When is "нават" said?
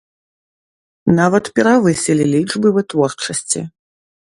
1.19-1.45